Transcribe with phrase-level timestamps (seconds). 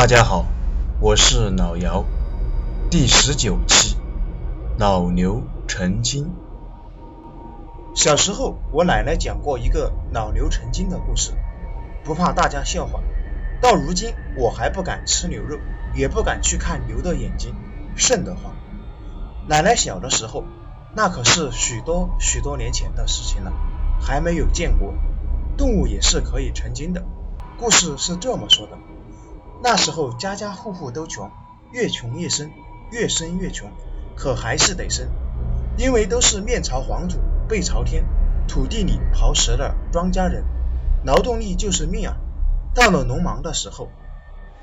[0.00, 0.46] 大家好，
[0.98, 2.06] 我是老姚，
[2.90, 3.98] 第十九期，
[4.78, 6.32] 老牛成精。
[7.94, 11.34] 小时候，我奶奶讲过一个老牛成精的故事，
[12.02, 13.02] 不怕大家笑话。
[13.60, 15.58] 到如今，我还不敢吃牛肉，
[15.94, 17.54] 也不敢去看牛的眼睛，
[17.94, 18.54] 瘆得慌。
[19.48, 20.44] 奶奶小的时候，
[20.94, 23.52] 那可是许多许多年前的事情了，
[24.00, 24.94] 还没有见过
[25.58, 27.04] 动物也是可以成精的。
[27.58, 28.78] 故事是这么说的。
[29.62, 31.30] 那时候家家户户都穷，
[31.70, 32.50] 越穷越生，
[32.90, 33.70] 越生越穷，
[34.16, 35.08] 可还是得生，
[35.76, 38.04] 因为都是面朝黄土背朝天，
[38.48, 40.44] 土地里刨食的庄稼人，
[41.04, 42.16] 劳动力就是命啊。
[42.74, 43.88] 到了农忙的时候，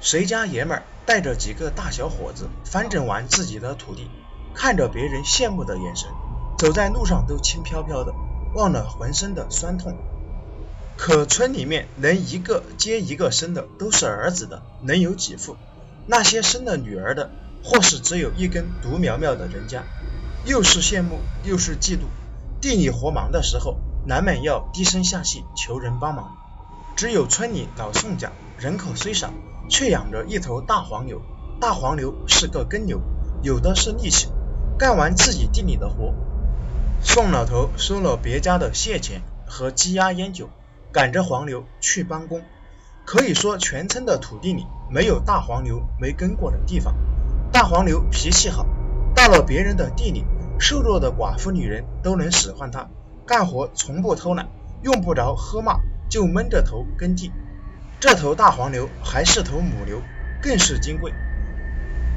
[0.00, 4.10] 谁家爷们儿带着几个大小伙子翻整完自己的土地，
[4.54, 6.08] 看着别人羡慕的眼神，
[6.56, 8.14] 走在路上都轻飘飘的，
[8.54, 9.94] 忘了浑身的酸痛。
[10.96, 15.56] 可村里面能一个接一个生的都是儿子的，能有几户？
[16.06, 17.30] 那些生了女儿的，
[17.62, 19.84] 或是只有一根独苗苗的人家，
[20.44, 22.06] 又是羡慕又是嫉妒。
[22.60, 23.76] 地里活忙的时候，
[24.06, 26.36] 难免要低声下气求人帮忙。
[26.96, 29.30] 只有村里老宋家人口虽少，
[29.68, 31.20] 却养着一头大黄牛。
[31.60, 33.00] 大黄牛是个耕牛，
[33.42, 34.28] 有的是力气。
[34.78, 36.14] 干完自己地里的活，
[37.02, 40.48] 宋老头收了别家的谢钱和鸡鸭烟酒。
[40.96, 42.40] 赶着黄牛去帮工，
[43.04, 46.94] 可以说全村的土地里没有大黄牛没耕过的地方。
[47.52, 48.64] 大黄牛脾气好，
[49.14, 50.24] 到了别人的地里，
[50.58, 52.88] 瘦弱的寡妇女人都能使唤他，
[53.26, 54.48] 干活从不偷懒，
[54.80, 57.30] 用不着喝骂就闷着头耕地。
[58.00, 60.00] 这头大黄牛还是头母牛，
[60.40, 61.12] 更是金贵。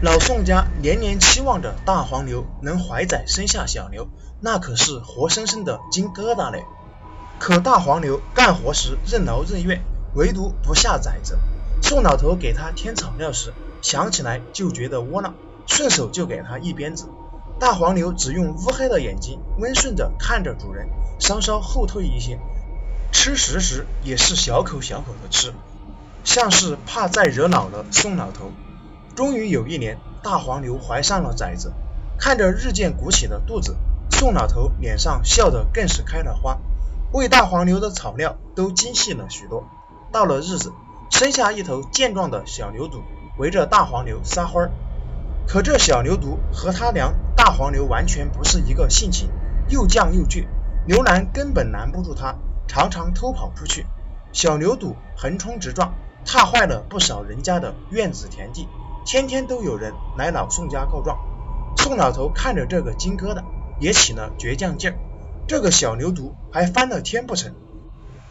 [0.02, 4.08] 老宋家年年期望着大黄牛能怀崽生下小牛，
[4.40, 6.64] 那可是活生生的金疙瘩嘞。
[7.40, 9.82] 可大黄牛干活时任劳任怨，
[10.14, 11.40] 唯独不下崽子。
[11.82, 15.34] 宋老头给他添草料时，想起来就觉得窝囊，
[15.66, 17.08] 顺手就给他一鞭子。
[17.58, 22.38] 大黄牛只用乌黑的眼睛温顺着看着主人，稍稍后退一些，
[23.12, 25.54] 吃食时也是小口小口的吃，
[26.26, 28.52] 像是怕再惹恼了宋老头。
[29.16, 31.72] 终于有一年，大黄牛怀上了崽子，
[32.18, 33.78] 看着日渐鼓起的肚子，
[34.12, 36.60] 宋老头脸上笑得更是开了花。
[37.12, 39.64] 喂大黄牛的草料都精细了许多。
[40.12, 40.74] 到了日子，
[41.10, 43.02] 生下一头健壮的小牛犊，
[43.38, 44.72] 围着大黄牛撒欢儿。
[45.48, 49.30] 可这小牛犊和他娘大黄牛完全不是一个性情，
[49.70, 50.46] 又犟又倔，
[50.86, 52.36] 牛栏根本拦不住它，
[52.68, 53.88] 常常偷跑出去。
[54.32, 58.68] 小牛犊横冲直撞，踏坏了不少人家的院子田地，
[59.04, 61.18] 天天都有人来老宋家告状。
[61.76, 63.44] 宋老头看着这个金疙瘩，
[63.80, 64.98] 也起了倔强劲儿。
[65.50, 67.56] 这个小牛犊还翻了天不成？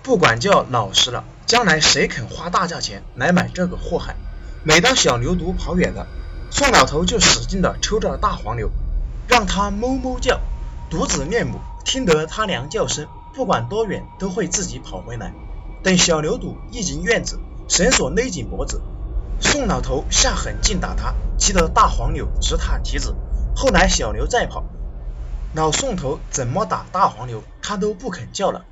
[0.05, 4.15] 不管叫老实了，将来谁肯花大价钱来买这个祸害？
[4.63, 6.07] 每当小牛犊跑远了，
[6.53, 8.71] 宋老头就使劲的抽着大黄牛，
[9.27, 10.41] 让它哞哞叫。
[10.91, 15.35] 独子恋母，听得它娘叫声，不管多远都会自己跑回来。
[15.83, 18.81] 等小牛犊一进院子，绳索勒紧脖子，
[19.41, 23.17] 宋老头下狠劲打它，急得大黄牛直踏蹄子。
[23.57, 24.65] 后来小牛再跑。
[25.55, 28.67] 老宋头怎么打大黄牛，他都不肯叫了，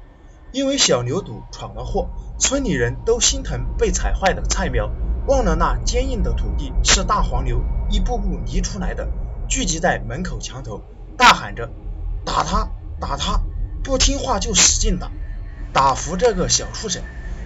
[0.53, 4.91] 因为小牛犊闯了祸，村里人都心疼被踩坏的菜苗，
[5.27, 9.09] 忘了那坚硬的土地是大黄牛一步步犁出来的，
[9.49, 10.83] 聚集在门口墙头，
[11.17, 11.71] 大喊着
[12.27, 12.69] 打他，
[13.01, 13.41] 打他，
[13.83, 15.11] 不听话就使劲打，
[15.73, 17.03] 打服这个小畜生。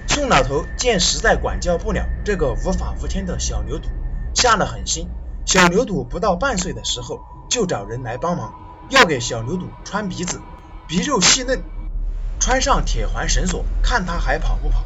[0.09, 3.85] 宋老头见实在管教不了这个无法无天的小牛犊，
[4.35, 5.09] 下了狠心，
[5.47, 8.53] 小牛犊不到半岁的时候就找人来帮忙。
[8.91, 10.41] 要给小牛犊穿鼻子，
[10.89, 11.63] 鼻肉细嫩，
[12.41, 14.85] 穿上铁环绳索，看他还跑不跑。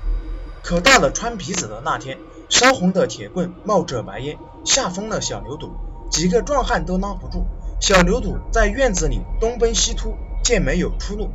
[0.63, 2.19] 可到了穿鼻子的那天，
[2.51, 5.71] 烧红的铁棍冒着白烟，吓疯了小牛犊，
[6.11, 7.47] 几个壮汉都拉不住。
[7.81, 11.31] 小牛犊在院子里东奔西突，见没有出路，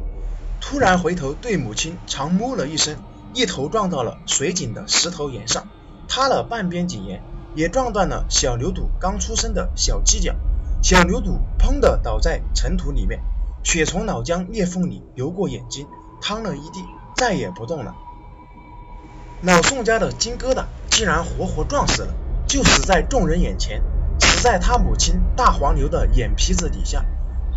[0.61, 2.95] 突然回头对母亲长哞了一声，
[3.33, 5.67] 一头撞到了水井的石头岩上，
[6.07, 7.23] 塌了半边井沿，
[7.55, 10.35] 也撞断了小牛犊刚出生的小犄角。
[10.81, 13.19] 小牛犊砰的倒在尘土里面，
[13.63, 15.87] 血从脑浆裂缝里流过眼睛，
[16.21, 16.83] 淌了一地，
[17.15, 17.95] 再也不动了。
[19.41, 22.13] 老宋家的金疙瘩竟然活活撞死了，
[22.47, 23.81] 就死在众人眼前，
[24.19, 27.03] 死在他母亲大黄牛的眼皮子底下。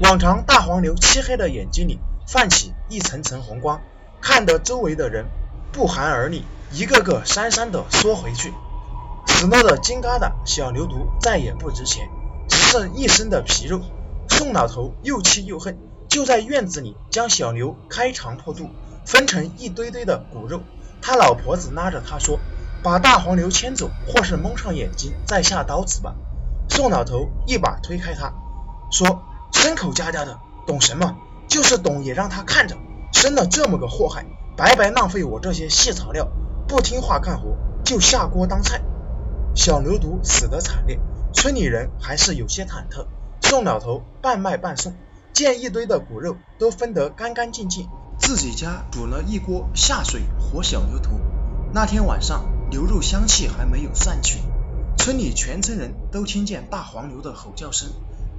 [0.02, 3.80] 往常大黄牛漆黑的眼睛里泛起一层层红光，
[4.20, 5.26] 看得周围的人
[5.70, 8.52] 不寒而栗，一个个姗姗的缩回去。
[9.26, 12.08] 死了的金疙瘩小牛犊再也不值钱。
[12.72, 13.82] 剩一身的皮肉，
[14.30, 15.76] 宋老头又气又恨，
[16.08, 18.70] 就在院子里将小牛开肠破肚，
[19.04, 20.62] 分成一堆堆的骨肉。
[21.02, 22.40] 他老婆子拉着他说
[22.82, 26.14] ：“把大黄牛牵走，或是蒙上眼睛再下刀子吧。
[26.70, 28.32] 宋老头一把推开他，
[28.90, 29.22] 说
[29.52, 31.18] ：“牲口家家的，懂什么？
[31.48, 32.78] 就是懂也让他看着，
[33.12, 34.24] 生了这么个祸害，
[34.56, 36.26] 白白浪费我这些细草料，
[36.66, 37.54] 不听话干活
[37.84, 38.80] 就下锅当菜。”
[39.54, 40.98] 小牛犊死得惨烈，
[41.42, 43.04] 村里人还是有些忐忑。
[43.40, 44.94] 宋老头半卖半送，
[45.32, 51.18] 见一堆的骨肉都分得干干净净，自己家煮了一锅下水活小牛头。
[51.74, 54.38] 那天晚上，牛肉香气还没有散去，
[54.96, 57.90] 村里全村人都听见大黄牛的吼叫声。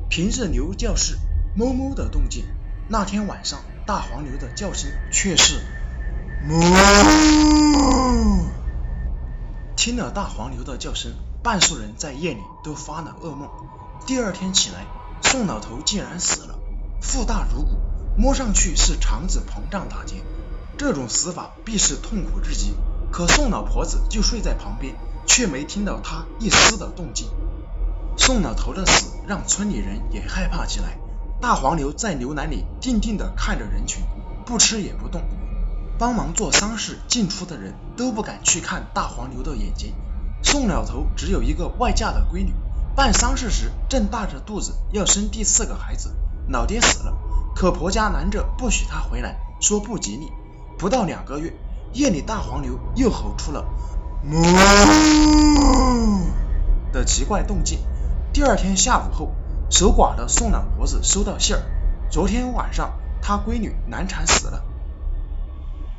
[0.10, 1.18] 平日牛叫是
[1.58, 2.46] 哞哞的动静，
[2.88, 5.56] 那天晚上大黄牛的叫声却是
[6.48, 6.56] 哞。
[9.76, 11.12] 听了大黄牛的叫声，
[11.44, 13.50] 半数人在夜里都发了噩梦。
[14.08, 14.86] 第二天起来，
[15.22, 16.58] 宋老头竟然死了，
[17.02, 17.82] 腹大如鼓，
[18.18, 20.24] 摸上去是肠子膨胀打结，
[20.78, 22.74] 这种死法必是痛苦至极。
[23.12, 24.96] 可宋老婆子就睡在旁边，
[25.28, 27.28] 却没听到他一丝的动静。
[28.18, 30.98] 宋老头的死让村里人也害怕起来。
[31.42, 34.02] 大黄牛在牛栏里定定地看着人群，
[34.46, 35.22] 不吃也不动。
[36.00, 39.94] 帮忙做丧事进出的人都不敢去看大黄牛的眼睛。
[40.54, 42.54] 宋老头只有一个外嫁的闺女，
[42.96, 46.16] 办丧事时正大着肚子要生第四个孩子，
[46.48, 47.18] 老爹死了，
[47.56, 50.32] 可婆家拦着不许她回来，说不吉利。
[50.78, 51.52] 不到两个月，
[51.94, 53.66] 夜里大黄牛又吼出了
[56.92, 57.80] 的奇怪动静。
[58.32, 59.32] 第二天下午后，
[59.72, 61.64] 守寡的宋老婆子收到信儿，
[62.12, 64.64] 昨天晚上她闺女难产死了。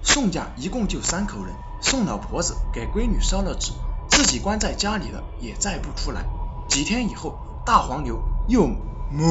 [0.01, 3.73] 宋家一共就三口人，宋老婆子给闺女烧了纸，
[4.15, 6.25] 自己关在家里了，也再不出来。
[6.69, 8.71] 几天以后，大黄牛又
[9.13, 9.29] 哞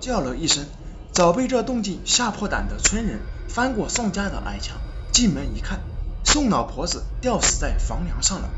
[0.00, 0.64] 叫了一声，
[1.12, 4.78] 早被这动静吓破胆的村人翻过宋家的矮墙，
[5.12, 5.80] 进门一看，
[6.24, 8.48] 宋老婆子吊死在房梁上了，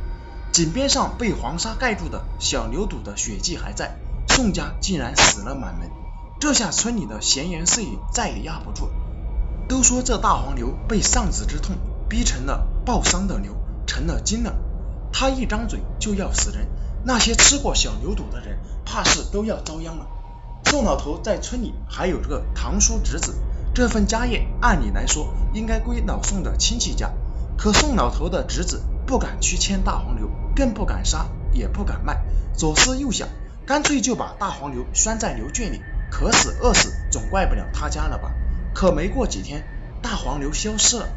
[0.52, 3.96] 井边上被黄沙盖住的小牛肚的血迹还在，
[4.28, 5.90] 宋家竟然死了满门。
[6.38, 8.88] 这下村里的闲言碎语再也压不住。
[9.66, 11.76] 都说这大黄牛被丧子之痛
[12.08, 13.56] 逼成了抱丧的牛，
[13.94, 14.56] 成了精了。
[15.12, 16.66] 他一张嘴就要死人，
[17.04, 20.08] 那些吃过小牛肚的人怕是都要遭殃了。
[20.64, 23.36] 宋老头在村里还有个堂叔侄子，
[23.72, 27.12] 这份家业按理来说应该归老宋的亲戚家，
[27.56, 32.20] 可宋老头的侄子不敢去牵大黄牛，更不敢杀，也不敢卖。
[32.52, 33.28] 左思右想，
[33.64, 35.80] 干脆就把大黄牛拴在牛圈里，
[36.10, 38.32] 渴死饿死总怪不了他家了吧。
[38.74, 39.62] 可没过几天，
[40.02, 41.08] 大黄牛消失了，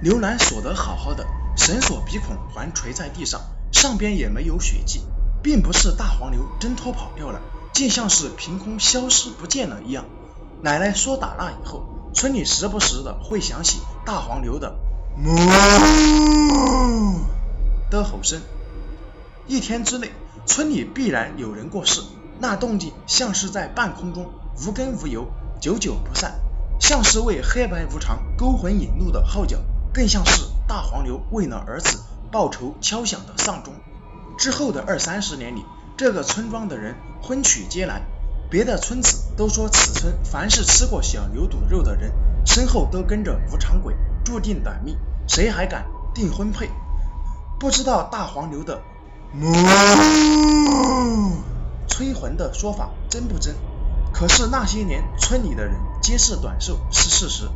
[0.00, 1.26] 牛栏锁得好好的，
[1.56, 3.40] 绳索鼻孔还垂在地上，
[3.72, 5.02] 上边也没有血迹，
[5.42, 7.40] 并不是大黄牛挣脱跑掉了，
[7.72, 10.04] 竟像是凭空消失不见了一样。
[10.62, 11.84] 奶奶说打那以后，
[12.14, 14.76] 村里时不时的会响起大黄牛的
[15.22, 15.34] 哞
[17.90, 18.40] 的吼声，
[19.46, 20.10] 一天之内，
[20.46, 22.00] 村里必然有人过世，
[22.38, 24.30] 那动静像是在半空中
[24.66, 25.26] 无根无由，
[25.60, 26.40] 久久不散。
[26.80, 29.58] 像是为黑白无常勾魂引路的号角，
[29.92, 33.74] 更像是大黄牛为了儿子报仇敲响的丧钟。
[34.38, 35.66] 之后的二三十年里，
[35.98, 38.00] 这个村庄的人婚娶皆难，
[38.48, 42.10] 别的村子都说此村凡是吃过小牛肚肉的人，
[42.46, 44.96] 身后都跟着无常鬼，注定短命，
[45.28, 45.84] 谁还敢
[46.14, 46.70] 订婚配？
[47.60, 48.80] 不知道大黄牛的
[51.86, 53.54] 催魂的说法真不真？
[54.10, 57.50] 可是那些年，村里的人皆是短寿是事实。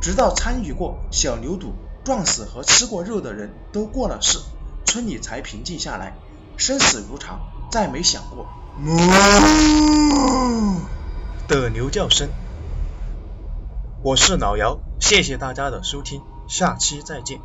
[0.00, 1.72] 直到参与过小牛肚
[2.04, 4.40] 撞死和吃过肉的人都过了世，
[4.84, 6.16] 村里才平静下来。
[6.56, 7.40] 生死如常，
[7.70, 8.46] 再没想过
[11.48, 12.28] 的牛叫声。
[14.02, 17.40] 我是老姚，谢谢大家的收听，下期再见。